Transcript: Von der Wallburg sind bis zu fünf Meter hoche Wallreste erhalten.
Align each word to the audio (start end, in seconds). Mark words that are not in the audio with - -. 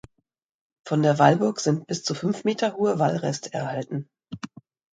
Von 0.83 1.03
der 1.03 1.19
Wallburg 1.19 1.59
sind 1.59 1.85
bis 1.85 2.03
zu 2.03 2.15
fünf 2.15 2.43
Meter 2.43 2.73
hoche 2.75 2.97
Wallreste 2.97 3.53
erhalten. 3.53 4.09